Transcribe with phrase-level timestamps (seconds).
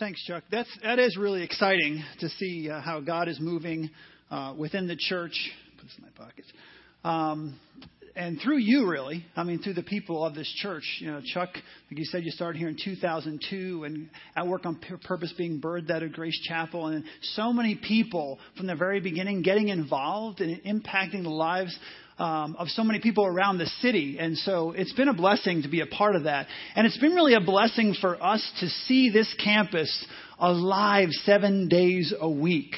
[0.00, 0.42] Thanks, Chuck.
[0.50, 3.90] That's that is really exciting to see uh, how God is moving
[4.28, 5.52] uh, within the church.
[5.76, 6.48] Put this in my pockets.
[7.04, 7.60] Um,
[8.16, 10.82] and through you, really, I mean, through the people of this church.
[10.98, 14.80] You know, Chuck, like you said, you started here in 2002, and at work on
[15.04, 19.42] purpose being birthed out of Grace Chapel, and so many people from the very beginning
[19.42, 21.78] getting involved and impacting the lives
[22.18, 24.18] um, of so many people around the city.
[24.18, 26.46] And so it's been a blessing to be a part of that.
[26.76, 30.06] And it's been really a blessing for us to see this campus
[30.38, 32.74] alive seven days a week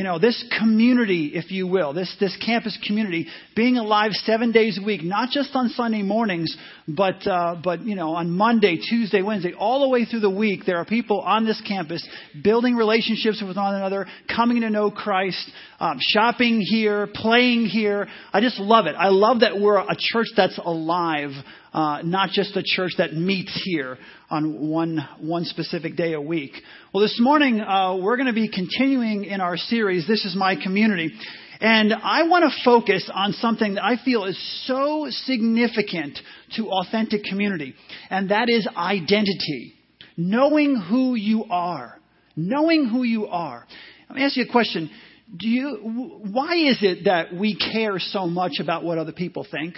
[0.00, 4.78] you know, this community, if you will, this, this campus community being alive seven days
[4.80, 6.56] a week, not just on Sunday mornings,
[6.88, 10.62] but, uh, but, you know, on Monday, Tuesday, Wednesday, all the way through the week,
[10.64, 12.02] there are people on this campus
[12.42, 15.50] building relationships with one another, coming to know Christ,
[15.80, 18.08] um, shopping here, playing here.
[18.32, 18.94] I just love it.
[18.98, 21.32] I love that we're a church that's alive,
[21.72, 26.52] uh, not just a church that meets here on one, one specific day a week.
[26.92, 30.56] Well, this morning, uh, we're going to be continuing in our series, This is My
[30.60, 31.12] Community.
[31.60, 36.18] And I want to focus on something that I feel is so significant
[36.56, 37.74] to authentic community,
[38.08, 39.74] and that is identity.
[40.16, 41.98] Knowing who you are.
[42.34, 43.66] Knowing who you are.
[44.08, 44.90] Let me ask you a question.
[45.36, 49.74] Do you, why is it that we care so much about what other people think?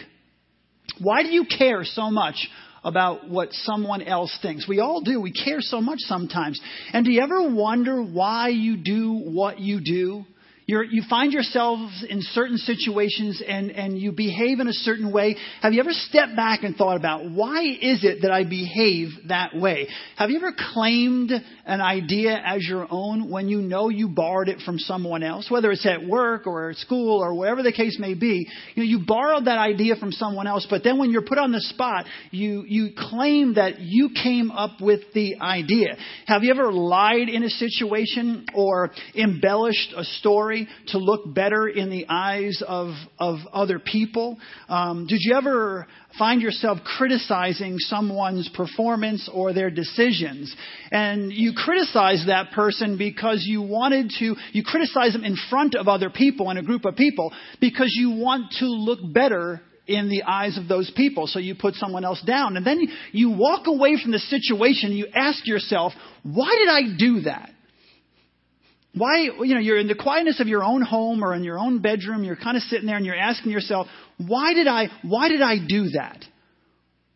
[1.01, 2.49] Why do you care so much
[2.85, 4.69] about what someone else thinks?
[4.69, 5.21] We all do.
[5.21, 6.61] We care so much sometimes.
[6.93, 10.25] And do you ever wonder why you do what you do?
[10.67, 15.37] You're, you find yourselves in certain situations and, and you behave in a certain way.
[15.61, 19.57] Have you ever stepped back and thought about why is it that I behave that
[19.57, 19.89] way?
[20.17, 21.33] Have you ever claimed
[21.67, 25.73] an idea as your own when you know you borrowed it from someone else, whether
[25.73, 28.47] it's at work or at school or wherever the case may be?
[28.75, 31.51] You know, you borrowed that idea from someone else, but then when you're put on
[31.51, 35.97] the spot, you, you claim that you came up with the idea.
[36.27, 40.52] Have you ever lied in a situation or embellished a story?
[40.53, 44.39] Story to look better in the eyes of, of other people?
[44.69, 45.87] Um, did you ever
[46.19, 50.55] find yourself criticizing someone's performance or their decisions?
[50.91, 55.89] And you criticize that person because you wanted to, you criticize them in front of
[55.89, 60.23] other people, in a group of people, because you want to look better in the
[60.23, 61.27] eyes of those people.
[61.27, 62.57] So you put someone else down.
[62.57, 64.93] And then you walk away from the situation.
[64.93, 67.52] You ask yourself, why did I do that?
[68.95, 71.81] Why, you know, you're in the quietness of your own home or in your own
[71.81, 73.87] bedroom, you're kind of sitting there and you're asking yourself,
[74.19, 76.23] why did I, why did I do that?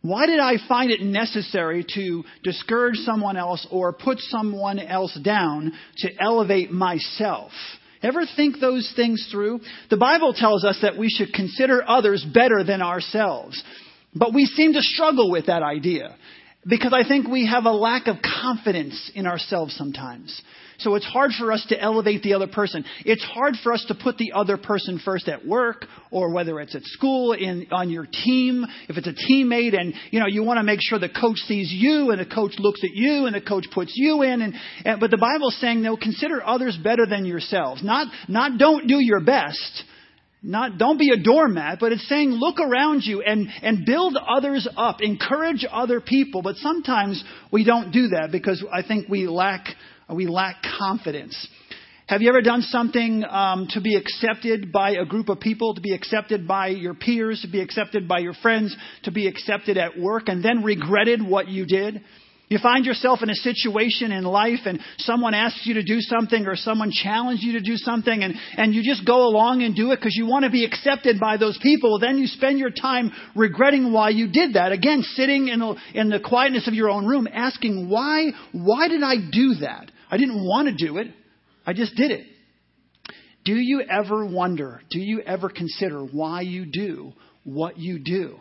[0.00, 5.72] Why did I find it necessary to discourage someone else or put someone else down
[5.98, 7.50] to elevate myself?
[8.02, 9.60] Ever think those things through?
[9.90, 13.62] The Bible tells us that we should consider others better than ourselves.
[14.14, 16.14] But we seem to struggle with that idea
[16.68, 20.42] because I think we have a lack of confidence in ourselves sometimes.
[20.78, 22.84] So it's hard for us to elevate the other person.
[23.04, 26.74] It's hard for us to put the other person first at work or whether it's
[26.74, 30.58] at school, in, on your team, if it's a teammate and, you know, you want
[30.58, 33.40] to make sure the coach sees you and the coach looks at you and the
[33.40, 34.42] coach puts you in.
[34.42, 34.54] And,
[34.84, 37.82] and but the Bible's saying, no, consider others better than yourselves.
[37.82, 39.84] Not, not don't do your best.
[40.42, 44.68] Not, don't be a doormat, but it's saying look around you and, and build others
[44.76, 46.42] up, encourage other people.
[46.42, 49.66] But sometimes we don't do that because I think we lack
[50.14, 51.48] we lack confidence.
[52.06, 55.80] Have you ever done something um, to be accepted by a group of people, to
[55.80, 59.98] be accepted by your peers, to be accepted by your friends, to be accepted at
[59.98, 62.00] work, and then regretted what you did?
[62.48, 66.46] You find yourself in a situation in life and someone asks you to do something
[66.46, 69.90] or someone challenges you to do something and, and you just go along and do
[69.90, 71.98] it because you want to be accepted by those people.
[71.98, 74.70] Then you spend your time regretting why you did that.
[74.70, 79.02] Again, sitting in the, in the quietness of your own room asking, why, why did
[79.02, 79.90] I do that?
[80.08, 81.08] I didn't want to do it.
[81.66, 82.26] I just did it.
[83.44, 88.38] Do you ever wonder, do you ever consider why you do what you do?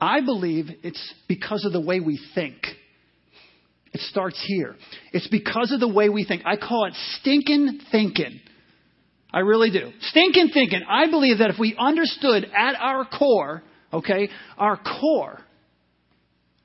[0.00, 2.62] I believe it's because of the way we think.
[3.96, 4.76] It starts here.
[5.14, 6.42] It's because of the way we think.
[6.44, 8.40] I call it stinking thinking.
[9.32, 9.90] I really do.
[10.00, 10.82] Stinking thinking.
[10.86, 13.62] I believe that if we understood at our core,
[13.94, 14.28] okay,
[14.58, 15.40] our core,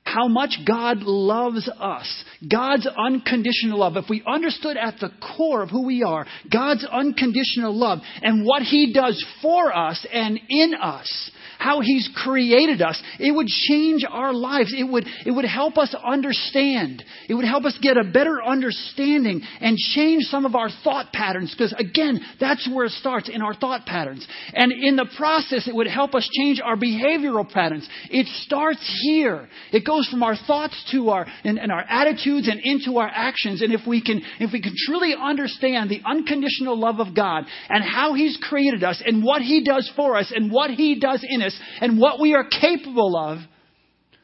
[0.04, 2.24] how much God loves us.
[2.50, 3.96] God's unconditional love.
[3.96, 8.60] If we understood at the core of who we are, God's unconditional love and what
[8.60, 11.30] He does for us and in us,
[11.62, 13.00] how He's created us.
[13.20, 14.74] It would change our lives.
[14.76, 17.04] It would, it would help us understand.
[17.28, 21.54] It would help us get a better understanding and change some of our thought patterns.
[21.56, 24.26] Because again, that's where it starts in our thought patterns.
[24.52, 27.88] And in the process, it would help us change our behavioral patterns.
[28.10, 29.48] It starts here.
[29.72, 33.62] It goes from our thoughts to our, and, and our attitudes and into our actions.
[33.62, 37.84] And if we can, if we can truly understand the unconditional love of God and
[37.84, 41.40] how He's created us and what He does for us and what He does in
[41.42, 43.38] us and what we are capable of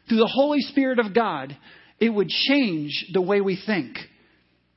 [0.09, 1.57] through the Holy Spirit of God,
[2.01, 3.97] it would change the way we think.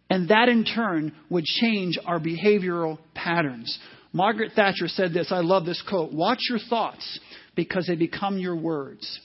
[0.09, 3.79] And that in turn would change our behavioral patterns.
[4.13, 5.31] Margaret Thatcher said this.
[5.31, 6.11] I love this quote.
[6.11, 7.19] Watch your thoughts
[7.55, 9.19] because they become your words.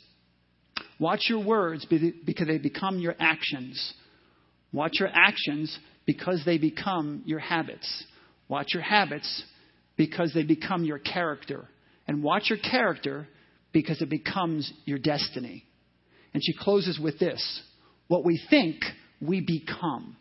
[1.01, 3.95] Watch your words because they become your actions.
[4.73, 5.77] Watch your actions
[6.07, 8.05] because they become your habits.
[8.49, 9.45] Watch your habits
[9.97, 11.67] because they become your character.
[12.07, 13.29] And watch your character
[13.73, 15.65] because it becomes your destiny.
[16.33, 17.63] And she closes with this
[18.09, 18.77] What we think,
[19.21, 20.17] we become.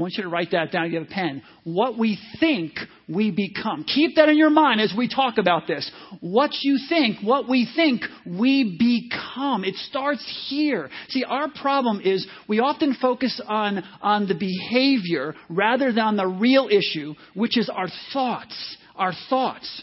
[0.00, 0.90] I want you to write that down.
[0.90, 1.42] You have a pen.
[1.64, 2.72] What we think
[3.06, 3.84] we become.
[3.84, 5.90] Keep that in your mind as we talk about this.
[6.20, 9.62] What you think, what we think we become.
[9.62, 10.88] It starts here.
[11.10, 16.70] See, our problem is we often focus on, on the behavior rather than the real
[16.70, 18.78] issue, which is our thoughts.
[18.96, 19.82] Our thoughts.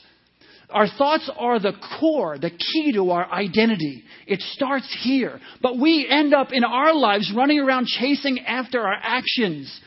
[0.69, 4.04] Our thoughts are the core, the key to our identity.
[4.25, 5.40] It starts here.
[5.62, 9.81] But we end up in our lives running around chasing after our actions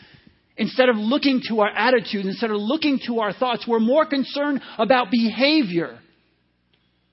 [0.60, 4.60] Instead of looking to our attitudes, instead of looking to our thoughts, we're more concerned
[4.76, 5.98] about behavior.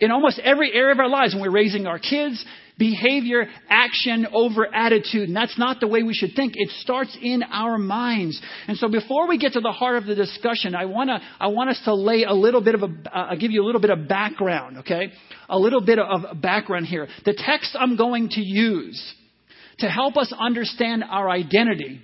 [0.02, 2.44] In almost every area of our lives, when we're raising our kids,
[2.77, 5.29] behavior, action over attitude.
[5.29, 6.53] And that's not the way we should think.
[6.56, 8.39] It starts in our minds.
[8.68, 11.47] And so before we get to the heart of the discussion, I want to, I
[11.47, 13.89] want us to lay a little bit of a, uh, give you a little bit
[13.89, 15.12] of background, okay?
[15.50, 17.07] A little bit of background here.
[17.25, 19.15] The text I'm going to use
[19.80, 22.01] to help us understand our identity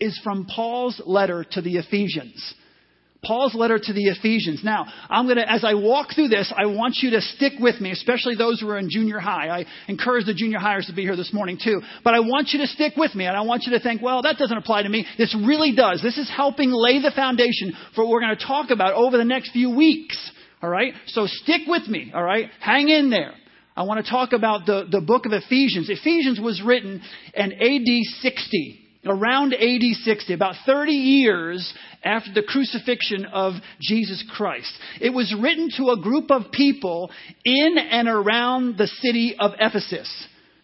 [0.00, 2.54] is from Paul's letter to the Ephesians.
[3.24, 4.62] Paul's letter to the Ephesians.
[4.62, 7.80] Now, I'm going to, as I walk through this, I want you to stick with
[7.80, 9.48] me, especially those who are in junior high.
[9.48, 11.80] I encourage the junior hires to be here this morning too.
[12.02, 14.22] But I want you to stick with me and I want you to think, well,
[14.22, 15.06] that doesn't apply to me.
[15.18, 16.02] This really does.
[16.02, 19.24] This is helping lay the foundation for what we're going to talk about over the
[19.24, 20.32] next few weeks.
[20.62, 20.94] All right?
[21.08, 22.12] So stick with me.
[22.14, 22.48] All right?
[22.60, 23.34] Hang in there.
[23.76, 25.90] I want to talk about the, the book of Ephesians.
[25.90, 27.02] Ephesians was written
[27.34, 34.72] in AD 60 around AD 60, about 30 years after the crucifixion of Jesus Christ.
[35.00, 37.10] It was written to a group of people
[37.44, 40.10] in and around the city of Ephesus.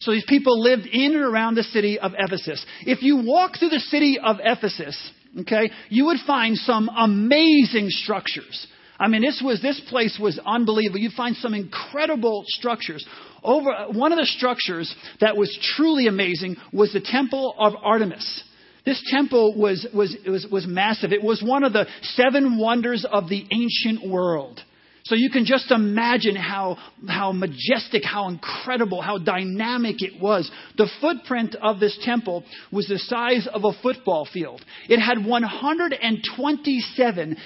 [0.00, 2.64] So these people lived in and around the city of Ephesus.
[2.82, 4.98] If you walk through the city of Ephesus,
[5.40, 8.66] okay, you would find some amazing structures.
[8.98, 11.00] I mean, this was this place was unbelievable.
[11.00, 13.04] You'd find some incredible structures.
[13.42, 18.44] Over one of the structures that was truly amazing was the Temple of Artemis.
[18.84, 21.12] This temple was, was, was, was massive.
[21.12, 24.60] It was one of the seven wonders of the ancient world.
[25.04, 26.76] So you can just imagine how,
[27.08, 30.50] how majestic, how incredible, how dynamic it was.
[30.76, 34.62] The footprint of this temple was the size of a football field.
[34.88, 37.36] It had 127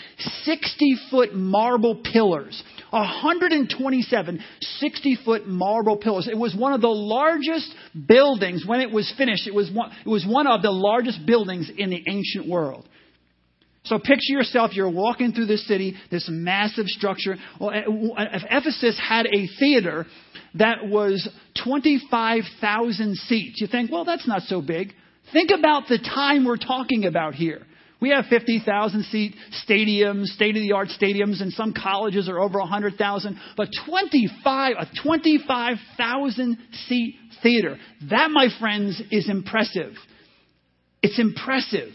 [0.44, 2.62] 60 foot marble pillars.
[2.94, 6.28] 127 60 foot marble pillars.
[6.30, 7.74] It was one of the largest
[8.06, 9.46] buildings when it was finished.
[9.46, 12.88] It was one, it was one of the largest buildings in the ancient world.
[13.84, 17.36] So picture yourself, you're walking through this city, this massive structure.
[17.60, 20.06] Well, if Ephesus had a theater
[20.54, 21.28] that was
[21.62, 24.94] 25,000 seats, you think, well, that's not so big.
[25.32, 27.66] Think about the time we're talking about here.
[28.00, 29.34] We have 50,000 seat
[29.66, 33.38] stadiums, state of the art stadiums, and some colleges are over 100,000.
[33.56, 37.78] But 25, a 25,000 seat theater,
[38.10, 39.92] that, my friends, is impressive.
[41.02, 41.92] It's impressive.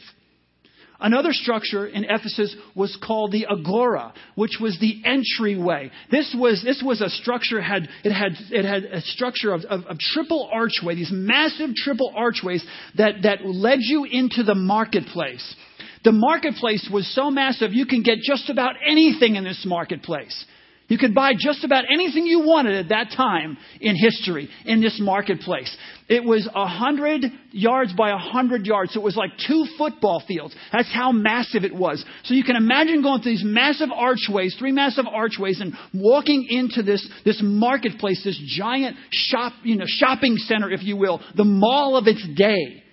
[1.02, 5.92] Another structure in Ephesus was called the agora, which was the entryway.
[6.12, 9.86] This was, this was a structure, had, it, had, it had a structure of, of,
[9.86, 12.66] of triple archway, these massive triple archways
[12.98, 15.56] that, that led you into the marketplace.
[16.04, 20.46] The marketplace was so massive, you can get just about anything in this marketplace.
[20.90, 25.00] You could buy just about anything you wanted at that time in history in this
[25.00, 25.76] marketplace.
[26.08, 30.24] It was a hundred yards by a hundred yards, so it was like two football
[30.28, 30.56] fields.
[30.74, 32.04] That's how massive it was.
[32.24, 36.82] So you can imagine going through these massive archways, three massive archways, and walking into
[36.82, 41.98] this, this marketplace, this giant shop, you know, shopping center, if you will, the mall
[41.98, 42.84] of its day.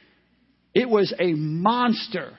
[0.74, 2.36] It was a monster.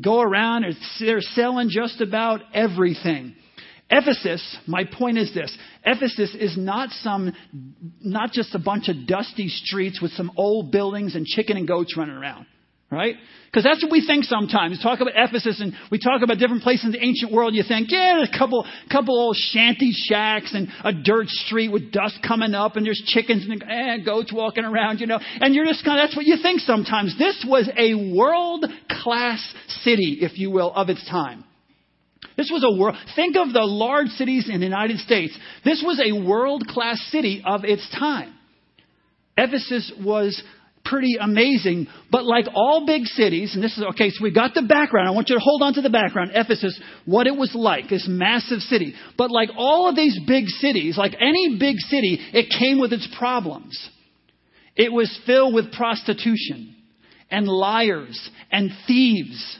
[0.00, 3.34] Go around, and they're selling just about everything.
[3.88, 7.32] Ephesus, my point is this Ephesus is not some,
[8.00, 11.96] not just a bunch of dusty streets with some old buildings and chicken and goats
[11.96, 12.46] running around.
[12.88, 13.16] Right?
[13.46, 14.78] Because that's what we think sometimes.
[14.78, 17.54] We talk about Ephesus and we talk about different places in the ancient world.
[17.54, 22.18] You think, yeah, a couple, couple old shanty shacks and a dirt street with dust
[22.26, 25.18] coming up and there's chickens and eh, goats walking around, you know.
[25.40, 27.18] And you're just kind of, that's what you think sometimes.
[27.18, 28.66] This was a world
[29.02, 29.42] class
[29.82, 31.44] city, if you will, of its time.
[32.36, 35.36] This was a world, think of the large cities in the United States.
[35.64, 38.34] This was a world class city of its time.
[39.38, 40.42] Ephesus was
[40.88, 41.86] pretty amazing.
[42.10, 45.08] But like all big cities, and this is okay, so we got the background.
[45.08, 46.32] I want you to hold on to the background.
[46.34, 48.94] Ephesus, what it was like, this massive city.
[49.16, 53.08] But like all of these big cities, like any big city, it came with its
[53.18, 53.90] problems.
[54.76, 56.74] It was filled with prostitution
[57.30, 59.58] and liars and thieves.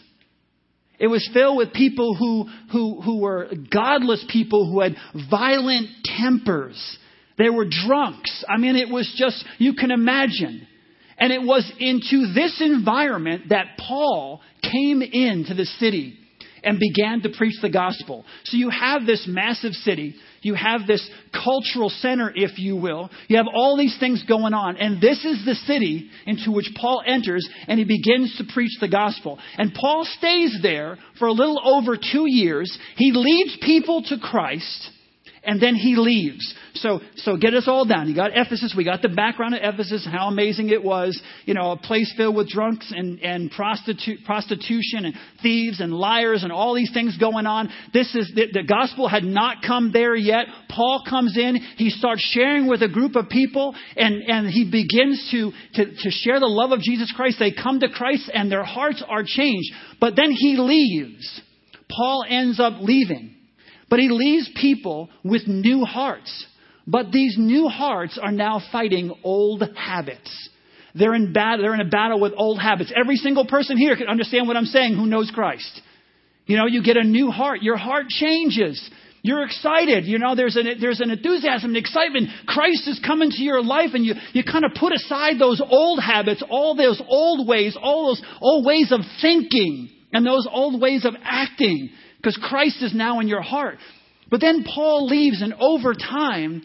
[0.99, 4.97] It was filled with people who, who, who were godless people who had
[5.31, 6.99] violent tempers.
[7.39, 8.45] They were drunks.
[8.49, 10.67] I mean, it was just, you can imagine.
[11.19, 16.19] And it was into this environment that Paul came into the city
[16.63, 18.25] and began to preach the gospel.
[18.45, 20.17] So you have this massive city.
[20.43, 23.09] You have this cultural center, if you will.
[23.29, 24.77] You have all these things going on.
[24.77, 28.89] And this is the city into which Paul enters and he begins to preach the
[28.89, 29.39] gospel.
[29.57, 32.77] And Paul stays there for a little over two years.
[32.97, 34.91] He leads people to Christ
[35.47, 36.55] and then he leaves.
[36.75, 38.09] So, so get us all down.
[38.09, 38.75] You got Ephesus.
[38.77, 41.21] We got the background of Ephesus, how amazing it was.
[41.45, 46.43] You know, a place filled with drunks and, and prostitu- prostitution and thieves and liars
[46.43, 47.71] and all these things going on.
[47.93, 50.47] This is, the, the gospel had not come there yet.
[50.69, 51.57] Paul comes in.
[51.77, 56.11] He starts sharing with a group of people and, and he begins to, to, to
[56.11, 57.37] share the love of Jesus Christ.
[57.39, 59.73] They come to Christ and their hearts are changed.
[60.01, 61.41] But then he leaves.
[61.89, 63.36] Paul ends up leaving.
[63.89, 66.47] But he leaves people with new hearts.
[66.87, 70.51] But these new hearts are now fighting old habits.
[70.95, 72.93] They're in, bat- they're in a battle with old habits.
[72.99, 75.81] Every single person here can understand what I'm saying who knows Christ.
[76.47, 77.63] You know, you get a new heart.
[77.63, 78.91] Your heart changes.
[79.23, 80.05] You're excited.
[80.07, 82.29] You know, there's an, there's an enthusiasm and excitement.
[82.47, 86.01] Christ is coming to your life and you, you kind of put aside those old
[86.01, 91.05] habits, all those old ways, all those old ways of thinking and those old ways
[91.05, 91.91] of acting
[92.27, 93.79] because Christ is now in your heart.
[94.29, 96.65] But then Paul leaves, and over time,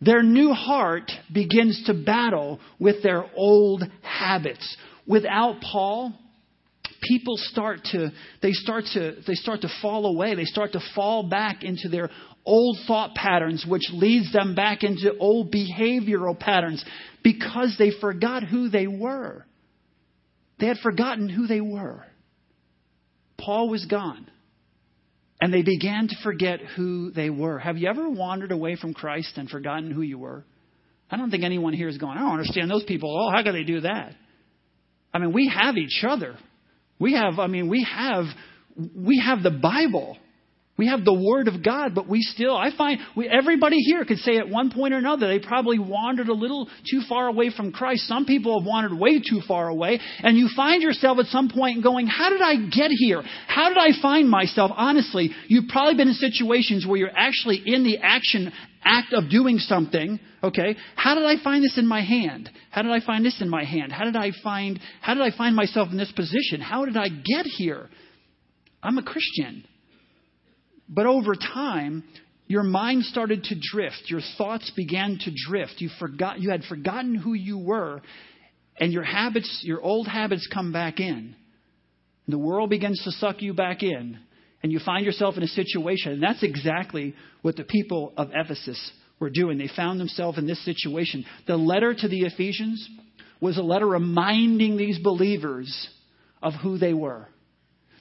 [0.00, 4.76] their new heart begins to battle with their old habits.
[5.04, 6.12] Without Paul,
[7.02, 10.36] people start to they start to they start to fall away.
[10.36, 12.08] They start to fall back into their
[12.46, 16.84] old thought patterns, which leads them back into old behavioral patterns
[17.24, 19.44] because they forgot who they were.
[20.60, 22.04] They had forgotten who they were.
[23.36, 24.28] Paul was gone
[25.42, 27.58] and they began to forget who they were.
[27.58, 30.44] Have you ever wandered away from Christ and forgotten who you were?
[31.10, 33.12] I don't think anyone here is going, I don't understand those people.
[33.12, 34.14] Oh, how could they do that?
[35.12, 36.36] I mean, we have each other.
[37.00, 38.26] We have, I mean, we have,
[38.96, 40.16] we have the Bible.
[40.78, 44.18] We have the Word of God, but we still, I find, we, everybody here could
[44.18, 47.72] say at one point or another they probably wandered a little too far away from
[47.72, 48.08] Christ.
[48.08, 51.82] Some people have wandered way too far away, and you find yourself at some point
[51.82, 53.22] going, How did I get here?
[53.46, 54.70] How did I find myself?
[54.74, 58.50] Honestly, you've probably been in situations where you're actually in the action
[58.84, 62.90] act of doing something okay how did i find this in my hand how did
[62.90, 65.88] i find this in my hand how did i find how did i find myself
[65.92, 67.88] in this position how did i get here
[68.82, 69.64] i'm a christian
[70.94, 72.04] but over time,
[72.46, 74.02] your mind started to drift.
[74.08, 75.76] Your thoughts began to drift.
[75.78, 78.02] You forgot you had forgotten who you were,
[78.78, 81.34] and your habits, your old habits come back in.
[82.28, 84.18] The world begins to suck you back in,
[84.62, 86.12] and you find yourself in a situation.
[86.12, 89.56] And that's exactly what the people of Ephesus were doing.
[89.56, 91.24] They found themselves in this situation.
[91.46, 92.86] The letter to the Ephesians
[93.40, 95.88] was a letter reminding these believers
[96.42, 97.28] of who they were.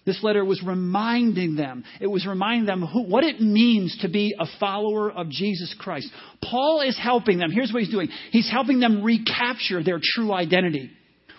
[0.03, 4.33] This letter was reminding them, it was reminding them who, what it means to be
[4.39, 6.09] a follower of Jesus Christ.
[6.43, 7.51] Paul is helping them.
[7.51, 10.91] Here's what he's doing he's helping them recapture their true identity.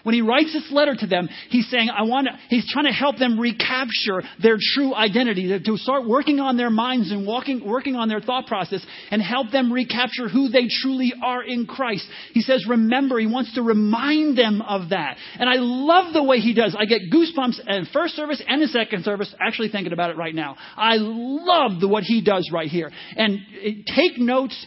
[0.02, 2.92] When he writes this letter to them, he's saying, I want to, he's trying to
[2.92, 7.96] help them recapture their true identity, to start working on their minds and walking, working
[7.96, 12.06] on their thought process and help them recapture who they truly are in Christ.
[12.32, 15.16] He says, remember, he wants to remind them of that.
[15.38, 16.76] And I love the way he does.
[16.78, 20.34] I get goosebumps in first service and the second service, actually thinking about it right
[20.34, 20.56] now.
[20.76, 22.90] I love the, what he does right here.
[23.16, 24.66] And eh, take notes,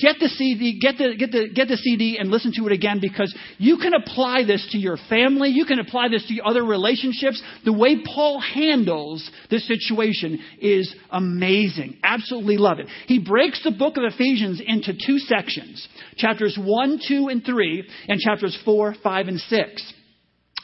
[0.00, 2.98] get the CD, get the, get the, get the CD and listen to it again
[3.00, 5.50] because you can apply this to your family.
[5.50, 7.42] You can apply this to other relationships.
[7.64, 11.98] The way Paul handles this situation is amazing.
[12.02, 12.86] Absolutely love it.
[13.06, 15.86] He breaks the book of Ephesians into two sections.
[16.16, 19.92] Chapters 1, 2, and 3, and chapters 4, 5, and 6.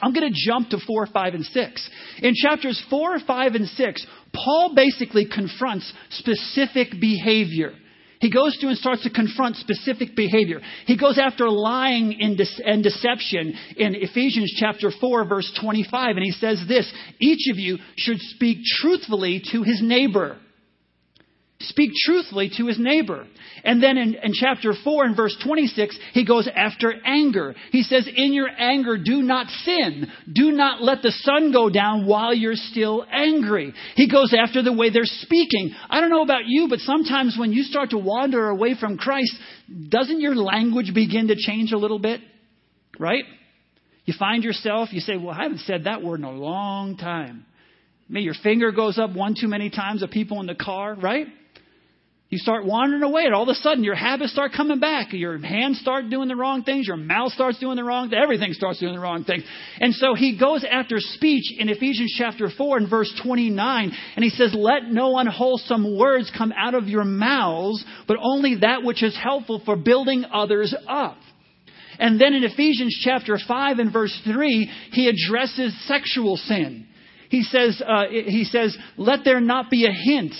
[0.01, 1.89] I'm going to jump to 4, 5, and 6.
[2.23, 7.73] In chapters 4, 5, and 6, Paul basically confronts specific behavior.
[8.23, 10.61] He goes through and starts to confront specific behavior.
[10.85, 16.63] He goes after lying and deception in Ephesians chapter 4 verse 25 and he says
[16.65, 16.89] this,
[17.19, 20.37] each of you should speak truthfully to his neighbor
[21.63, 23.25] speak truthfully to his neighbor.
[23.63, 27.55] And then in, in, chapter 4 and verse 26, he goes after anger.
[27.71, 30.07] He says, In your anger, do not sin.
[30.31, 33.73] Do not let the sun go down while you're still angry.
[33.95, 35.73] He goes after the way they're speaking.
[35.89, 39.35] I don't know about you, but sometimes when you start to wander away from Christ,
[39.89, 42.21] doesn't your language begin to change a little bit?
[42.99, 43.23] Right?
[44.05, 47.45] You find yourself, you say, Well, I haven't said that word in a long time.
[48.09, 51.27] Maybe your finger goes up one too many times of people in the car, right?
[52.33, 55.13] You start wandering away, and all of a sudden your habits start coming back.
[55.13, 56.87] Your hands start doing the wrong things.
[56.87, 58.19] Your mouth starts doing the wrong things.
[58.23, 59.43] Everything starts doing the wrong things.
[59.79, 64.31] And so he goes after speech in Ephesians chapter 4 and verse 29, and he
[64.31, 69.15] says, Let no unwholesome words come out of your mouths, but only that which is
[69.15, 71.17] helpful for building others up.
[71.99, 76.87] And then in Ephesians chapter 5 and verse 3, he addresses sexual sin.
[77.29, 80.33] He says, uh, he says, Let there not be a hint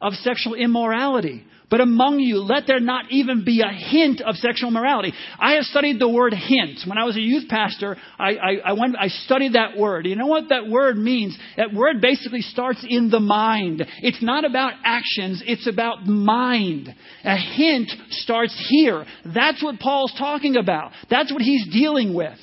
[0.00, 1.44] of sexual immorality.
[1.70, 5.12] But among you, let there not even be a hint of sexual morality.
[5.38, 6.80] I have studied the word hint.
[6.86, 10.06] When I was a youth pastor, I, I, I, went, I studied that word.
[10.06, 11.36] You know what that word means?
[11.58, 13.84] That word basically starts in the mind.
[14.00, 16.94] It's not about actions, it's about mind.
[17.24, 19.04] A hint starts here.
[19.34, 20.92] That's what Paul's talking about.
[21.10, 22.38] That's what he's dealing with.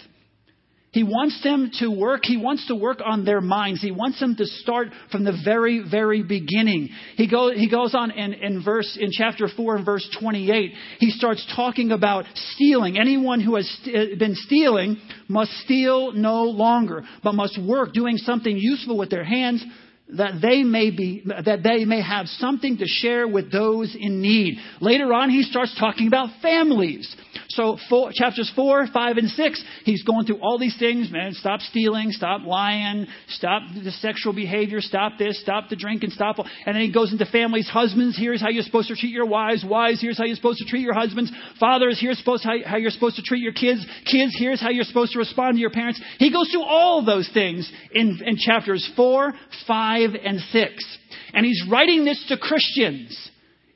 [0.95, 2.21] He wants them to work.
[2.23, 3.81] He wants to work on their minds.
[3.81, 6.87] He wants them to start from the very, very beginning.
[7.17, 10.71] He, go, he goes on in, in verse, in chapter 4 and verse 28.
[10.99, 12.97] He starts talking about stealing.
[12.97, 14.95] Anyone who has st- uh, been stealing
[15.27, 19.65] must steal no longer, but must work doing something useful with their hands
[20.09, 24.57] that they may be that they may have something to share with those in need.
[24.79, 27.15] Later on he starts talking about families.
[27.49, 31.61] So four, chapters 4, 5 and 6, he's going through all these things, man, stop
[31.61, 36.81] stealing, stop lying, stop the sexual behavior, stop this, stop the drinking, stop and then
[36.81, 40.17] he goes into families, husbands, here's how you're supposed to treat your wives, wives, here's
[40.17, 43.21] how you're supposed to treat your husbands, fathers, here's supposed how, how you're supposed to
[43.21, 46.01] treat your kids, kids, here's how you're supposed to respond to your parents.
[46.19, 49.33] He goes through all those things in, in chapters 4,
[49.67, 50.97] 5 5 and 6.
[51.33, 53.31] And he's writing this to Christians.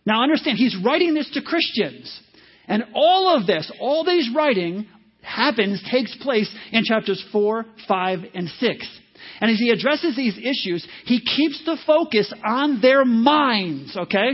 [0.05, 2.19] Now understand, he's writing this to Christians.
[2.67, 4.87] And all of this, all these writing
[5.21, 8.99] happens, takes place in chapters 4, 5, and 6.
[9.41, 14.31] And as he addresses these issues, he keeps the focus on their minds, okay?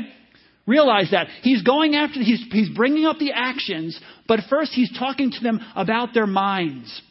[0.67, 1.27] Realize that.
[1.41, 5.59] He's going after, he's, he's bringing up the actions, but first he's talking to them
[5.75, 7.01] about their minds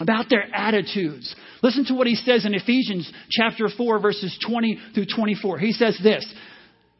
[0.00, 1.34] about their attitudes.
[1.62, 5.58] Listen to what he says in Ephesians chapter 4 verses 20 through 24.
[5.58, 6.26] He says this,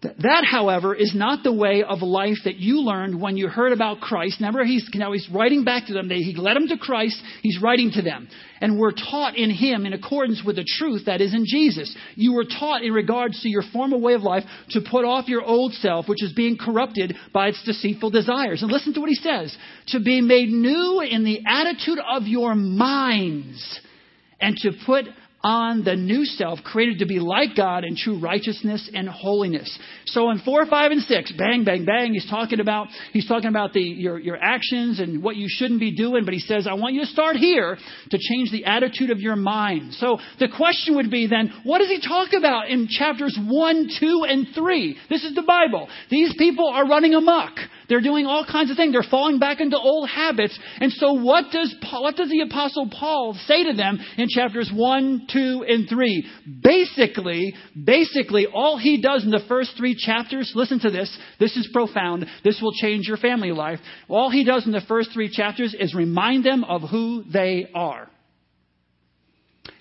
[0.03, 4.01] that, however, is not the way of life that you learned when you heard about
[4.01, 4.41] Christ.
[4.41, 6.09] Remember, he's, now he's writing back to them.
[6.09, 7.21] He led them to Christ.
[7.43, 8.27] He's writing to them.
[8.63, 11.95] And we're taught in him in accordance with the truth that is in Jesus.
[12.15, 15.45] You were taught in regards to your former way of life to put off your
[15.45, 18.63] old self, which is being corrupted by its deceitful desires.
[18.63, 19.55] And listen to what he says.
[19.89, 23.81] To be made new in the attitude of your minds
[24.41, 25.05] and to put
[25.43, 29.79] on the new self, created to be like God in true righteousness and holiness.
[30.07, 33.73] So in four, five, and six, bang, bang, bang, he's talking about he's talking about
[33.73, 36.95] the your your actions and what you shouldn't be doing, but he says, I want
[36.95, 37.79] you to start here
[38.11, 39.95] to change the attitude of your mind.
[39.95, 44.25] So the question would be then, what does he talk about in chapters one, two,
[44.29, 44.97] and three?
[45.09, 45.89] This is the Bible.
[46.11, 47.53] These people are running amok.
[47.91, 48.93] They're doing all kinds of things.
[48.93, 50.59] They're falling back into old habits.
[50.81, 54.71] And so what does Paul, what does the apostle Paul say to them in chapters
[54.73, 56.27] 1, 2, and 3?
[56.63, 61.15] Basically, basically all he does in the first 3 chapters, listen to this.
[61.39, 62.27] This is profound.
[62.45, 63.81] This will change your family life.
[64.09, 68.10] All he does in the first 3 chapters is remind them of who they are.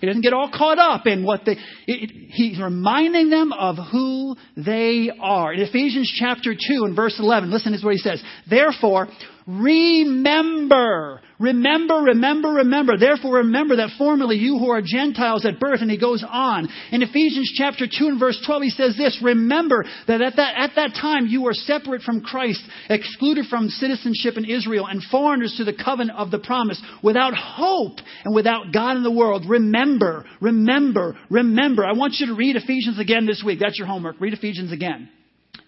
[0.00, 4.36] He doesn't get all caught up in what they, it, he's reminding them of who
[4.56, 5.52] they are.
[5.52, 8.22] In Ephesians chapter 2 and verse 11, listen to what he says.
[8.48, 9.08] Therefore,
[9.50, 11.20] Remember.
[11.40, 12.98] Remember, remember, remember.
[12.98, 16.68] Therefore remember that formerly you who are Gentiles at birth, and he goes on.
[16.92, 20.72] In Ephesians chapter 2 and verse 12, he says this, remember that at that, at
[20.76, 25.64] that time you were separate from Christ, excluded from citizenship in Israel, and foreigners to
[25.64, 29.46] the covenant of the promise, without hope and without God in the world.
[29.48, 31.86] Remember, remember, remember.
[31.86, 33.60] I want you to read Ephesians again this week.
[33.60, 34.20] That's your homework.
[34.20, 35.08] Read Ephesians again.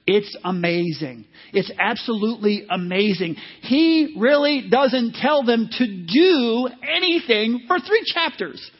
[0.07, 1.27] It's amazing.
[1.53, 3.37] It's absolutely amazing.
[3.63, 8.71] He really doesn't tell them to do anything for three chapters.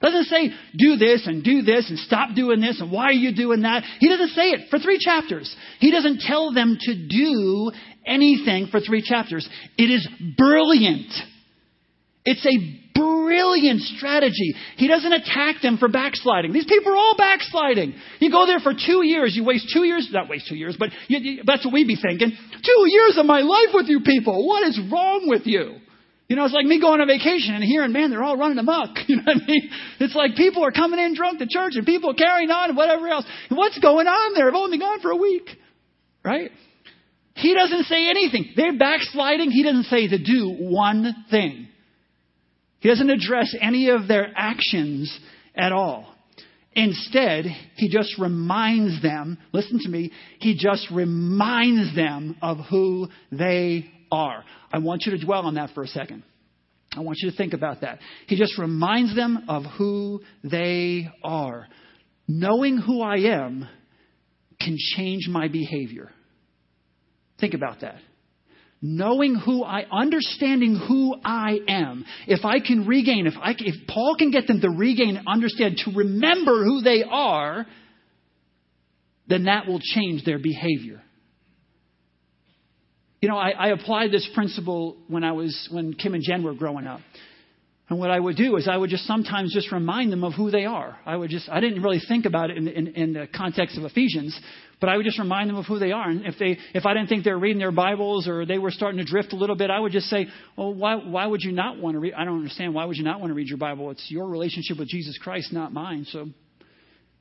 [0.00, 3.36] Doesn't say do this and do this and stop doing this and why are you
[3.36, 3.84] doing that.
[4.00, 5.54] He doesn't say it for three chapters.
[5.78, 7.70] He doesn't tell them to do
[8.04, 9.48] anything for three chapters.
[9.78, 11.12] It is brilliant.
[12.24, 14.54] It's a brilliant strategy.
[14.76, 16.52] He doesn't attack them for backsliding.
[16.52, 17.94] These people are all backsliding.
[18.20, 20.90] You go there for two years, you waste two years, not waste two years, but
[21.08, 22.30] you, you, that's what we'd be thinking.
[22.30, 24.46] Two years of my life with you people.
[24.46, 25.76] What is wrong with you?
[26.28, 28.96] You know, it's like me going on vacation and hearing, man, they're all running amok.
[29.06, 29.70] You know what I mean?
[30.00, 33.06] It's like people are coming in drunk to church and people carrying on and whatever
[33.08, 33.26] else.
[33.50, 34.48] What's going on there?
[34.48, 35.48] I've only been gone for a week.
[36.24, 36.50] Right?
[37.34, 38.52] He doesn't say anything.
[38.56, 39.50] They're backsliding.
[39.50, 41.68] He doesn't say to do one thing.
[42.82, 45.16] He doesn't address any of their actions
[45.54, 46.12] at all.
[46.72, 47.44] Instead,
[47.76, 54.42] he just reminds them, listen to me, he just reminds them of who they are.
[54.72, 56.24] I want you to dwell on that for a second.
[56.96, 58.00] I want you to think about that.
[58.26, 61.68] He just reminds them of who they are.
[62.26, 63.68] Knowing who I am
[64.60, 66.10] can change my behavior.
[67.38, 68.00] Think about that
[68.82, 74.16] knowing who I, understanding who I am, if I can regain, if I, if Paul
[74.18, 77.64] can get them to regain understand, to remember who they are,
[79.28, 81.00] then that will change their behavior.
[83.20, 86.54] You know, I, I applied this principle when I was, when Kim and Jen were
[86.54, 87.00] growing up.
[87.88, 90.50] And what I would do is I would just sometimes just remind them of who
[90.50, 90.98] they are.
[91.04, 93.84] I would just, I didn't really think about it in, in, in the context of
[93.84, 94.38] Ephesians,
[94.80, 96.08] but I would just remind them of who they are.
[96.08, 98.70] And if they, if I didn't think they were reading their Bibles or they were
[98.70, 101.52] starting to drift a little bit, I would just say, well, why, why would you
[101.52, 102.14] not want to read?
[102.14, 102.72] I don't understand.
[102.72, 103.90] Why would you not want to read your Bible?
[103.90, 106.06] It's your relationship with Jesus Christ, not mine.
[106.08, 106.28] So,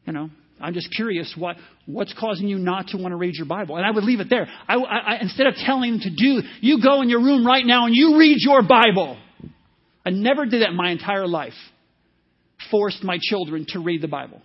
[0.06, 0.30] you know,
[0.62, 3.78] I'm just curious what, what's causing you not to want to read your Bible.
[3.78, 4.48] And I would leave it there.
[4.68, 7.88] I, I, instead of telling them to do, you go in your room right now
[7.88, 9.18] and you read your Bible.
[10.06, 11.54] I never did that in my entire life.
[12.70, 14.42] Forced my children to read the Bible.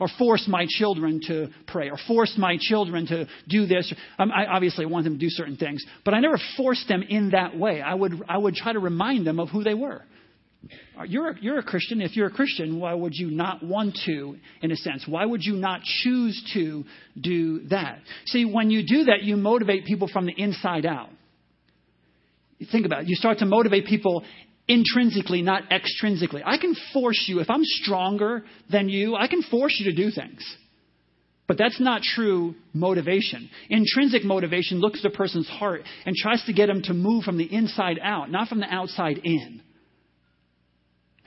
[0.00, 1.90] Or forced my children to pray.
[1.90, 3.92] Or forced my children to do this.
[4.18, 5.84] Um, I obviously want them to do certain things.
[6.04, 7.80] But I never forced them in that way.
[7.80, 10.02] I would, I would try to remind them of who they were.
[11.06, 12.00] You're a, you're a Christian.
[12.00, 15.04] If you're a Christian, why would you not want to, in a sense?
[15.06, 16.84] Why would you not choose to
[17.20, 17.98] do that?
[18.26, 21.08] See, when you do that, you motivate people from the inside out.
[22.70, 23.08] Think about it.
[23.08, 24.24] You start to motivate people
[24.68, 26.42] intrinsically, not extrinsically.
[26.44, 30.10] I can force you, if I'm stronger than you, I can force you to do
[30.10, 30.42] things.
[31.48, 33.50] But that's not true motivation.
[33.68, 37.36] Intrinsic motivation looks at a person's heart and tries to get them to move from
[37.36, 39.60] the inside out, not from the outside in.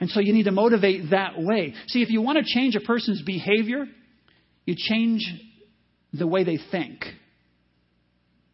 [0.00, 1.74] And so you need to motivate that way.
[1.88, 3.86] See, if you want to change a person's behavior,
[4.64, 5.26] you change
[6.12, 7.04] the way they think.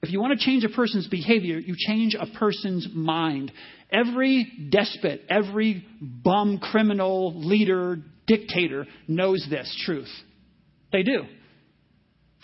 [0.03, 3.53] If you want to change a person's behavior, you change a person's mind.
[3.91, 10.11] Every despot, every bum, criminal, leader, dictator knows this truth.
[10.93, 11.23] They do.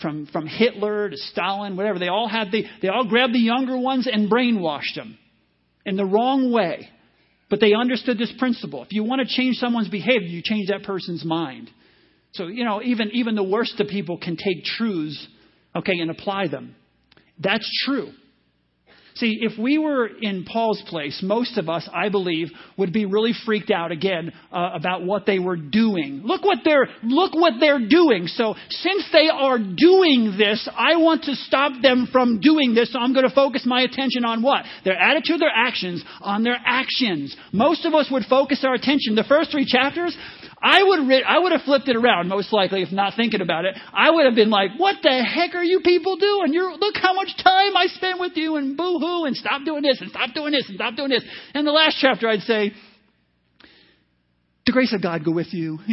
[0.01, 3.77] From, from Hitler to Stalin, whatever, they all had the, they all grabbed the younger
[3.77, 5.17] ones and brainwashed them
[5.85, 6.87] in the wrong way.
[7.49, 8.83] But they understood this principle.
[8.83, 11.69] If you want to change someone's behavior, you change that person's mind.
[12.33, 15.27] So, you know, even, even the worst of people can take truths,
[15.75, 16.75] okay, and apply them.
[17.39, 18.11] That's true.
[19.19, 22.47] See, if we were in Paul's place, most of us, I believe,
[22.77, 26.21] would be really freaked out again uh, about what they were doing.
[26.23, 28.27] Look what they're look what they're doing.
[28.27, 32.93] So, since they are doing this, I want to stop them from doing this.
[32.93, 34.63] So I'm going to focus my attention on what?
[34.85, 37.35] Their attitude, their actions, on their actions.
[37.51, 39.15] Most of us would focus our attention.
[39.15, 40.15] The first three chapters,
[40.61, 43.65] I would, re- I would have flipped it around, most likely, if not thinking about
[43.65, 43.77] it.
[43.93, 46.53] I would have been like, what the heck are you people doing?
[46.53, 49.83] You're, look how much time I spent with you and boo hoo and stop doing
[49.83, 51.23] this and stop doing this and stop doing this.
[51.53, 52.73] And the last chapter I'd say,
[54.65, 55.79] the grace of God go with you.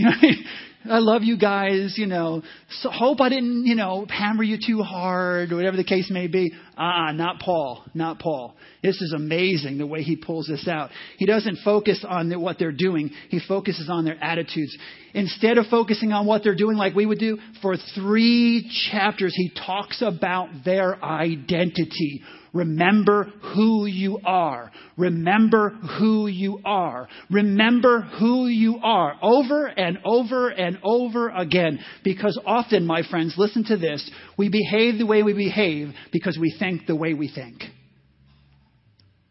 [0.90, 2.42] I love you guys, you know.
[2.80, 6.26] So hope I didn't, you know, hammer you too hard or whatever the case may
[6.26, 6.52] be.
[6.76, 8.54] Ah, not Paul, not Paul.
[8.82, 10.90] This is amazing the way he pulls this out.
[11.18, 14.76] He doesn't focus on what they're doing, he focuses on their attitudes.
[15.14, 19.50] Instead of focusing on what they're doing like we would do, for three chapters, he
[19.50, 22.22] talks about their identity.
[22.52, 24.70] Remember who you are.
[24.96, 27.08] Remember who you are.
[27.30, 31.78] Remember who you are over and over and over again.
[32.04, 34.08] Because often, my friends, listen to this.
[34.36, 37.62] We behave the way we behave because we think the way we think.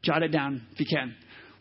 [0.03, 1.15] Jot it down if you can.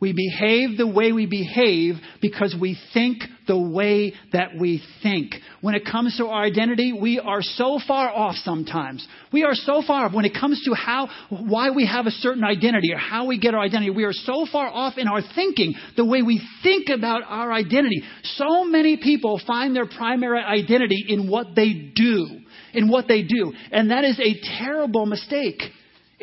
[0.04, 5.32] We behave the way we behave because we think the way that we think.
[5.62, 9.08] When it comes to our identity, we are so far off sometimes.
[9.32, 12.44] We are so far off when it comes to how, why we have a certain
[12.44, 13.92] identity or how we get our identity.
[13.92, 18.02] We are so far off in our thinking, the way we think about our identity.
[18.24, 22.26] So many people find their primary identity in what they do,
[22.74, 23.54] in what they do.
[23.72, 25.62] And that is a terrible mistake.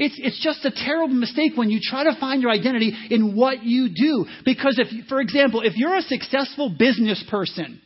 [0.01, 3.61] It's, it's just a terrible mistake when you try to find your identity in what
[3.61, 4.25] you do.
[4.43, 7.79] Because if, for example, if you're a successful business person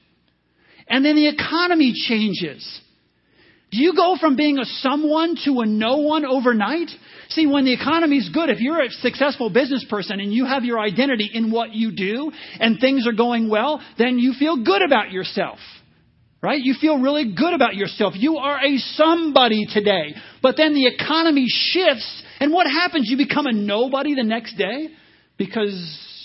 [0.88, 2.64] and then the economy changes,
[3.70, 6.90] do you go from being a someone to a no one overnight?
[7.28, 10.80] See, when the economy's good, if you're a successful business person and you have your
[10.80, 15.12] identity in what you do and things are going well, then you feel good about
[15.12, 15.60] yourself.
[16.42, 16.62] Right?
[16.62, 18.14] You feel really good about yourself.
[18.16, 20.14] You are a somebody today.
[20.44, 23.10] But then the economy shifts, and what happens?
[23.10, 24.90] You become a nobody the next day
[25.38, 25.74] because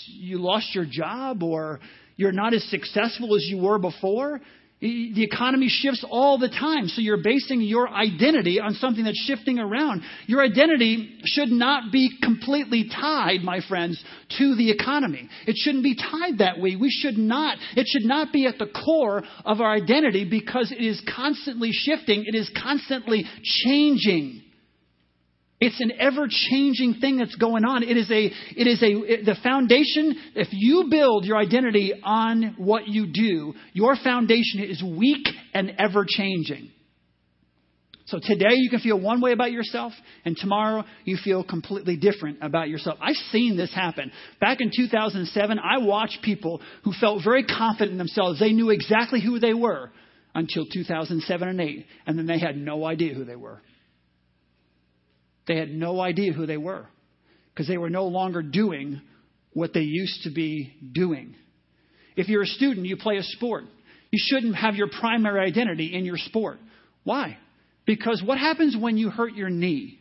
[0.07, 1.79] you lost your job or
[2.17, 4.41] you're not as successful as you were before.
[4.81, 9.59] The economy shifts all the time, so you're basing your identity on something that's shifting
[9.59, 10.01] around.
[10.25, 14.03] Your identity should not be completely tied, my friends,
[14.39, 15.29] to the economy.
[15.45, 16.75] It shouldn't be tied that way.
[16.77, 20.83] We should not, it should not be at the core of our identity because it
[20.83, 24.41] is constantly shifting, it is constantly changing.
[25.61, 27.83] It's an ever changing thing that's going on.
[27.83, 32.87] It is a, it is a, the foundation, if you build your identity on what
[32.87, 36.71] you do, your foundation is weak and ever changing.
[38.07, 39.93] So today you can feel one way about yourself,
[40.25, 42.97] and tomorrow you feel completely different about yourself.
[42.99, 44.11] I've seen this happen.
[44.39, 48.39] Back in 2007, I watched people who felt very confident in themselves.
[48.39, 49.91] They knew exactly who they were
[50.33, 53.61] until 2007 and 8, and then they had no idea who they were.
[55.51, 56.85] They had no idea who they were
[57.53, 59.01] because they were no longer doing
[59.51, 61.35] what they used to be doing.
[62.15, 63.65] If you're a student, you play a sport.
[64.11, 66.59] You shouldn't have your primary identity in your sport.
[67.03, 67.37] Why?
[67.85, 69.99] Because what happens when you hurt your knee?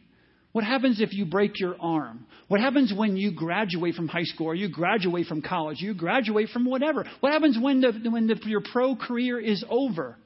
[0.52, 2.26] What happens if you break your arm?
[2.46, 5.80] What happens when you graduate from high school or you graduate from college?
[5.80, 7.04] You graduate from whatever.
[7.18, 10.16] What happens when, the, when the, your pro career is over?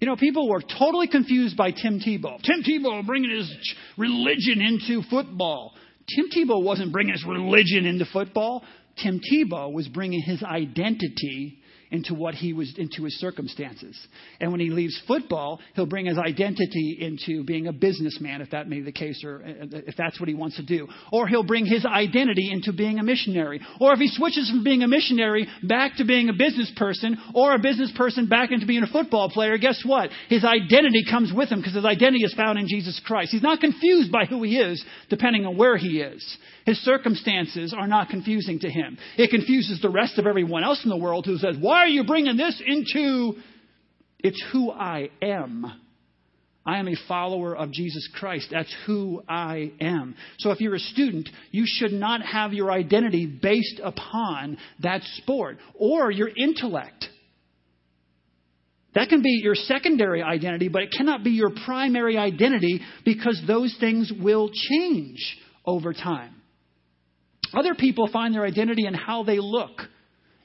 [0.00, 2.40] You know, people were totally confused by Tim Tebow.
[2.42, 5.72] Tim Tebow bringing his religion into football.
[6.14, 8.62] Tim Tebow wasn't bringing his religion into football.
[9.02, 11.58] Tim Tebow was bringing his identity
[11.90, 13.96] into what he was into his circumstances.
[14.40, 18.68] And when he leaves football, he'll bring his identity into being a businessman, if that
[18.68, 20.88] may be the case, or uh, if that's what he wants to do.
[21.12, 23.60] Or he'll bring his identity into being a missionary.
[23.80, 27.54] Or if he switches from being a missionary back to being a business person, or
[27.54, 30.10] a business person back into being a football player, guess what?
[30.28, 33.32] His identity comes with him because his identity is found in Jesus Christ.
[33.32, 36.36] He's not confused by who he is, depending on where he is.
[36.64, 38.98] His circumstances are not confusing to him.
[39.16, 42.04] It confuses the rest of everyone else in the world who says, Why are you
[42.04, 43.34] bringing this into?
[44.20, 45.70] It's who I am.
[46.64, 48.48] I am a follower of Jesus Christ.
[48.50, 50.14] That's who I am.
[50.38, 55.58] So if you're a student, you should not have your identity based upon that sport
[55.74, 57.04] or your intellect.
[58.94, 63.76] That can be your secondary identity, but it cannot be your primary identity because those
[63.78, 65.18] things will change
[65.66, 66.36] over time.
[67.52, 69.82] Other people find their identity in how they look.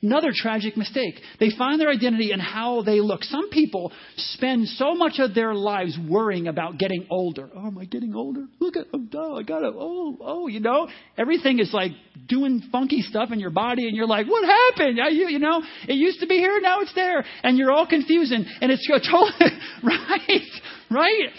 [0.03, 1.19] Another tragic mistake.
[1.39, 3.23] They find their identity in how they look.
[3.23, 7.47] Some people spend so much of their lives worrying about getting older.
[7.55, 8.47] Oh, am I getting older?
[8.59, 10.87] Look at, oh, I got to, oh, oh, you know,
[11.19, 11.91] everything is like
[12.27, 14.97] doing funky stuff in your body, and you're like, what happened?
[14.97, 18.31] You, you know, it used to be here, now it's there, and you're all confused,
[18.31, 20.41] and, and it's totally right,
[20.89, 21.29] right.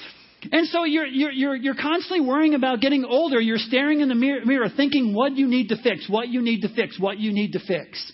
[0.53, 3.41] And so you're, you're, you're, you're constantly worrying about getting older.
[3.41, 6.63] You're staring in the mirror, mirror, thinking what you need to fix, what you need
[6.63, 8.13] to fix, what you need to fix.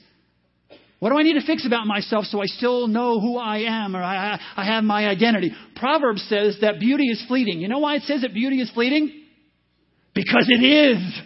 [0.98, 3.94] What do I need to fix about myself so I still know who I am
[3.94, 5.52] or I, I have my identity?
[5.76, 7.61] Proverbs says that beauty is fleeting.
[7.61, 9.12] You know why it says that beauty is fleeting?
[10.14, 11.20] Because it is.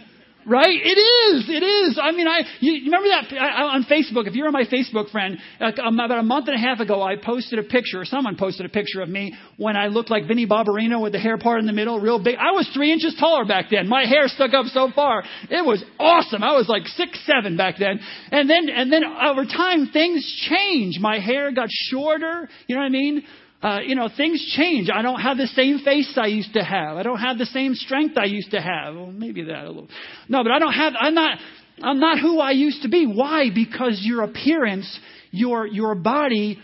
[0.44, 0.74] Right?
[0.74, 1.48] It is.
[1.48, 1.98] It is.
[2.02, 4.26] I mean, I you remember that I, on Facebook.
[4.26, 7.58] If you're my Facebook friend, um, about a month and a half ago, I posted
[7.58, 8.00] a picture.
[8.00, 11.20] Or someone posted a picture of me when I looked like Vinnie Barbarino with the
[11.20, 12.36] hair part in the middle, real big.
[12.36, 13.88] I was three inches taller back then.
[13.88, 15.22] My hair stuck up so far.
[15.50, 16.42] It was awesome.
[16.42, 18.00] I was like six seven back then.
[18.30, 20.98] And then and then over time, things change.
[20.98, 22.48] My hair got shorter.
[22.66, 23.22] You know what I mean?
[23.62, 24.88] Uh, you know, things change.
[24.92, 26.96] I don't have the same face I used to have.
[26.96, 28.96] I don't have the same strength I used to have.
[28.96, 29.88] Well, maybe that a little.
[30.28, 30.94] No, but I don't have.
[30.98, 31.38] I'm not.
[31.80, 33.06] I'm not who I used to be.
[33.06, 33.50] Why?
[33.54, 34.98] Because your appearance,
[35.30, 36.58] your your body,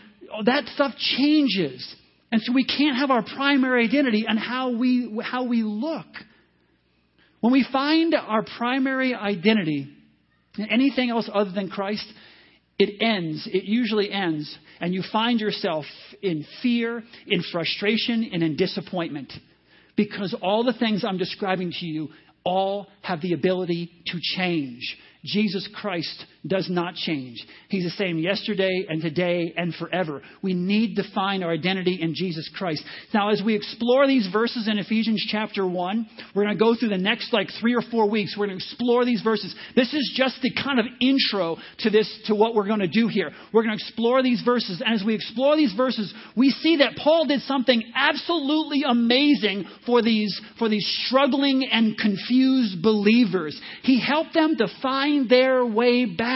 [0.44, 1.94] that stuff changes,
[2.32, 6.06] and so we can't have our primary identity and how we how we look.
[7.40, 9.88] When we find our primary identity
[10.56, 12.06] in anything else other than Christ,
[12.78, 15.84] it ends, it usually ends, and you find yourself
[16.22, 19.32] in fear, in frustration, and in disappointment.
[19.96, 22.08] Because all the things I'm describing to you
[22.44, 24.96] all have the ability to change.
[25.24, 27.44] Jesus Christ does not change.
[27.68, 30.22] He's the same yesterday and today and forever.
[30.42, 32.84] We need to find our identity in Jesus Christ.
[33.12, 36.90] Now, as we explore these verses in Ephesians chapter 1, we're going to go through
[36.90, 38.36] the next like three or four weeks.
[38.38, 39.54] We're going to explore these verses.
[39.74, 43.08] This is just the kind of intro to this, to what we're going to do
[43.08, 43.32] here.
[43.52, 44.80] We're going to explore these verses.
[44.84, 50.02] And as we explore these verses, we see that Paul did something absolutely amazing for
[50.02, 53.60] these, for these struggling and confused believers.
[53.82, 56.27] He helped them to find their way back.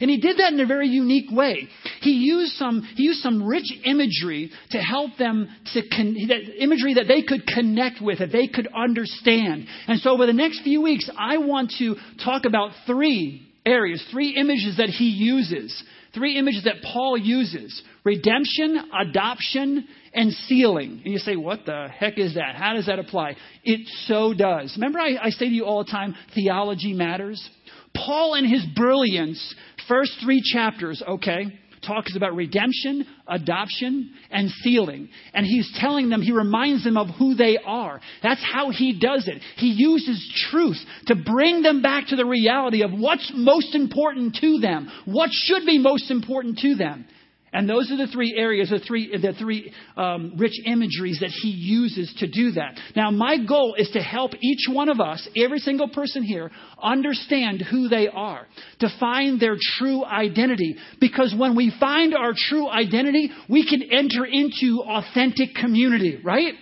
[0.00, 1.68] And he did that in a very unique way.
[2.00, 6.16] He used some, he used some rich imagery to help them to, con-
[6.58, 9.66] imagery that they could connect with, that they could understand.
[9.86, 14.36] And so over the next few weeks, I want to talk about three areas, three
[14.36, 15.82] images that he uses,
[16.14, 21.00] three images that Paul uses redemption, adoption, and sealing.
[21.04, 22.54] And you say, what the heck is that?
[22.54, 23.36] How does that apply?
[23.64, 24.74] It so does.
[24.76, 27.48] Remember, I, I say to you all the time, theology matters?
[27.94, 29.54] Paul, in his brilliance,
[29.88, 35.08] first three chapters, okay, talks about redemption, adoption, and sealing.
[35.32, 38.00] And he's telling them, he reminds them of who they are.
[38.22, 39.40] That's how he does it.
[39.56, 44.58] He uses truth to bring them back to the reality of what's most important to
[44.58, 47.06] them, what should be most important to them.
[47.54, 51.50] And those are the three areas, the three, the three um, rich imageries that he
[51.50, 52.76] uses to do that.
[52.96, 56.50] Now, my goal is to help each one of us, every single person here,
[56.82, 58.48] understand who they are,
[58.80, 60.74] to find their true identity.
[61.00, 66.54] Because when we find our true identity, we can enter into authentic community, right?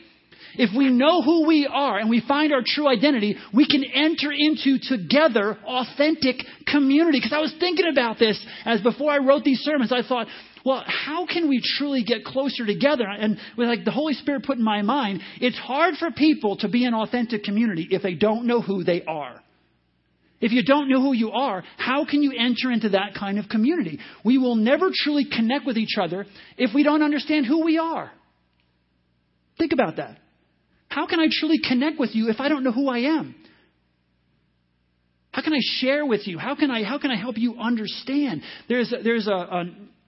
[0.57, 4.31] If we know who we are and we find our true identity, we can enter
[4.31, 7.19] into together authentic community.
[7.19, 10.27] Because I was thinking about this as before I wrote these sermons, I thought,
[10.65, 13.05] well, how can we truly get closer together?
[13.07, 16.69] And with like the Holy Spirit put in my mind, it's hard for people to
[16.69, 19.41] be an authentic community if they don't know who they are.
[20.41, 23.49] If you don't know who you are, how can you enter into that kind of
[23.49, 24.01] community?
[24.25, 28.11] We will never truly connect with each other if we don't understand who we are.
[29.57, 30.19] Think about that.
[30.89, 33.37] How can I truly connect with you if I don't know who I am?
[35.31, 36.39] How can I share with you?
[36.39, 38.43] How can I, how can I help you understand?
[38.69, 39.65] There's a, there's a, a,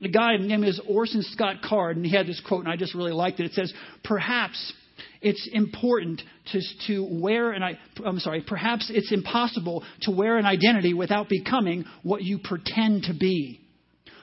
[0.07, 2.77] a guy his name is Orson Scott Card, and he had this quote, and I
[2.77, 3.47] just really liked it.
[3.47, 4.73] It says, "Perhaps
[5.21, 7.62] it's important to, to wear an
[8.05, 13.14] I'm sorry, perhaps it's impossible to wear an identity without becoming what you pretend to
[13.14, 13.61] be."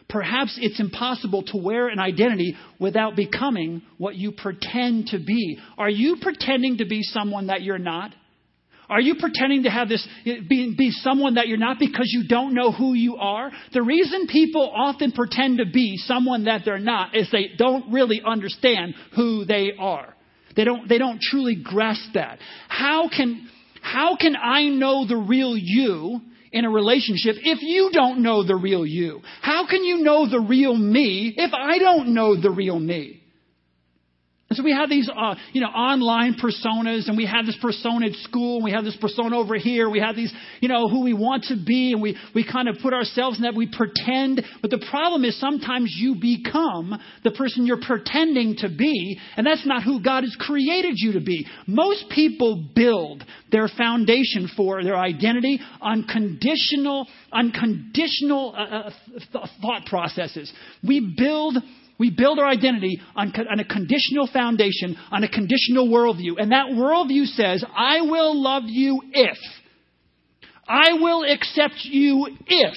[0.10, 5.58] Perhaps it's impossible to wear an identity without becoming what you pretend to be.
[5.78, 8.14] Are you pretending to be someone that you're not?
[8.92, 12.54] Are you pretending to have this, be, be someone that you're not because you don't
[12.54, 13.50] know who you are?
[13.72, 18.22] The reason people often pretend to be someone that they're not is they don't really
[18.24, 20.14] understand who they are.
[20.58, 22.40] They don't, they don't truly grasp that.
[22.68, 23.48] How can,
[23.82, 26.20] how can I know the real you
[26.52, 29.22] in a relationship if you don't know the real you?
[29.42, 33.21] How can you know the real me if I don't know the real me?
[34.52, 38.08] And so we have these, uh, you know, online personas, and we have this persona
[38.08, 39.90] at school, and we have this persona over here.
[39.90, 42.76] We have these, you know, who we want to be, and we, we kind of
[42.82, 43.56] put ourselves in that.
[43.56, 44.44] We pretend.
[44.62, 49.66] But the problem is sometimes you become the person you're pretending to be, and that's
[49.66, 51.48] not who God has created you to be.
[51.66, 58.90] Most people build their foundation for their identity on conditional, unconditional uh,
[59.34, 60.52] uh, thought processes.
[60.86, 61.56] We build
[62.02, 66.42] we build our identity on, on, a conditional foundation, on a conditional worldview.
[66.42, 69.38] And that worldview says, I will love you if.
[70.68, 72.74] I will accept you if.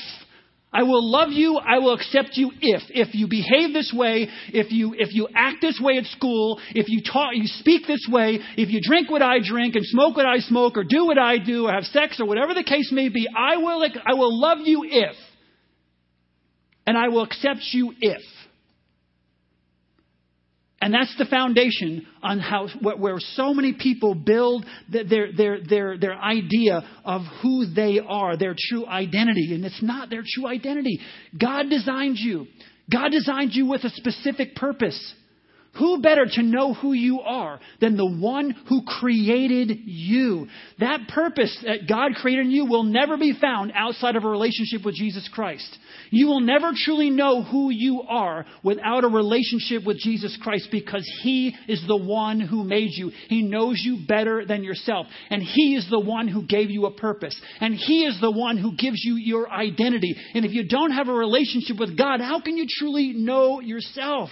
[0.74, 1.56] I will love you.
[1.56, 5.62] I will accept you if if you behave this way, if you if you act
[5.62, 9.22] this way at school, if you talk, you speak this way, if you drink what
[9.22, 12.20] I drink and smoke what I smoke, or do what I do, or have sex,
[12.20, 13.26] or whatever the case may be.
[13.34, 15.14] I will I will love you if,
[16.88, 18.20] and I will accept you if.
[20.84, 26.14] And that's the foundation on how where so many people build their their their their
[26.14, 31.00] idea of who they are, their true identity, and it's not their true identity.
[31.40, 32.48] God designed you.
[32.92, 35.14] God designed you with a specific purpose.
[35.78, 40.46] Who better to know who you are than the one who created you?
[40.78, 44.84] That purpose that God created in you will never be found outside of a relationship
[44.84, 45.66] with Jesus Christ.
[46.10, 51.08] You will never truly know who you are without a relationship with Jesus Christ because
[51.22, 53.10] He is the one who made you.
[53.28, 55.06] He knows you better than yourself.
[55.30, 57.40] And He is the one who gave you a purpose.
[57.60, 60.14] And He is the one who gives you your identity.
[60.34, 64.30] And if you don't have a relationship with God, how can you truly know yourself?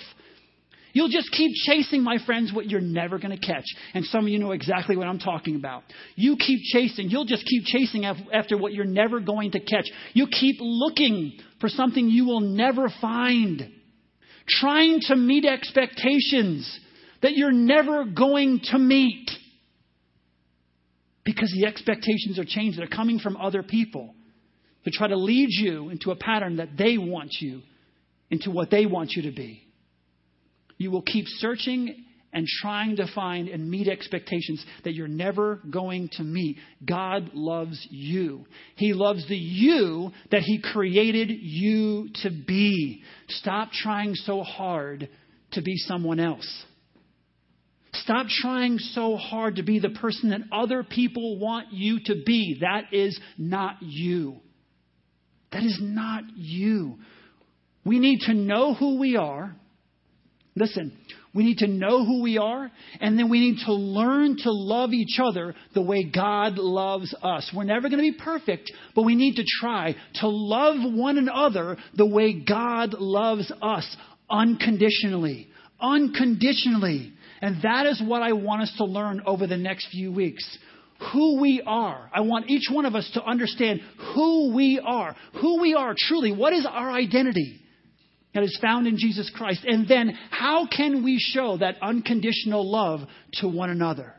[0.93, 3.65] You'll just keep chasing, my friends, what you're never going to catch.
[3.95, 5.85] And some of you know exactly what I'm talking about.
[6.17, 7.09] You keep chasing.
[7.09, 9.87] You'll just keep chasing after what you're never going to catch.
[10.13, 13.71] You keep looking for something you will never find.
[14.47, 16.79] Trying to meet expectations
[17.23, 19.31] that you're never going to meet.
[21.25, 22.79] Because the expectations are changed.
[22.79, 24.15] They're coming from other people
[24.85, 27.63] to try to lead you into a pattern that they want you,
[28.31, 29.63] into what they want you to be.
[30.83, 36.09] You will keep searching and trying to find and meet expectations that you're never going
[36.15, 36.57] to meet.
[36.85, 38.47] God loves you.
[38.75, 43.05] He loves the you that He created you to be.
[43.29, 45.09] Stop trying so hard
[45.53, 46.65] to be someone else.
[47.95, 52.59] Stop trying so hard to be the person that other people want you to be.
[52.61, 54.41] That is not you.
[55.53, 56.99] That is not you.
[57.85, 59.55] We need to know who we are
[60.55, 60.93] Listen,
[61.35, 64.93] we need to know who we are, and then we need to learn to love
[64.93, 67.51] each other the way God loves us.
[67.55, 71.79] We're never going to be perfect, but we need to try to love one another
[71.97, 73.97] the way God loves us
[74.29, 75.49] unconditionally.
[75.81, 77.15] Unconditionally.
[77.41, 80.45] And that is what I want us to learn over the next few weeks.
[81.13, 82.11] Who we are.
[82.15, 83.81] I want each one of us to understand
[84.15, 85.17] who we are.
[85.41, 86.31] Who we are truly.
[86.31, 87.62] What is our identity?
[88.35, 89.65] That is found in Jesus Christ.
[89.65, 93.01] And then, how can we show that unconditional love
[93.35, 94.15] to one another?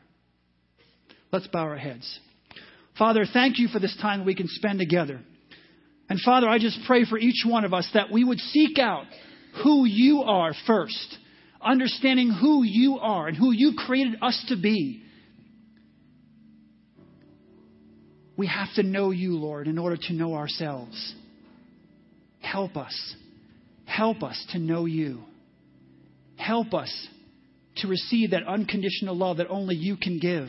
[1.31, 2.19] Let's bow our heads.
[2.97, 5.19] Father, thank you for this time we can spend together.
[6.09, 9.05] And Father, I just pray for each one of us that we would seek out
[9.63, 11.17] who you are first,
[11.61, 15.01] understanding who you are and who you created us to be.
[18.35, 21.15] We have to know you, Lord, in order to know ourselves.
[22.41, 23.15] Help us.
[23.95, 25.21] Help us to know you.
[26.35, 26.91] Help us
[27.77, 30.47] to receive that unconditional love that only you can give.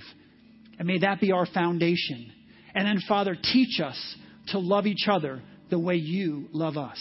[0.78, 2.32] And may that be our foundation.
[2.74, 4.16] And then, Father, teach us
[4.48, 6.98] to love each other the way you love us.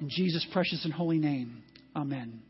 [0.00, 1.62] In Jesus' precious and holy name,
[1.94, 2.42] amen.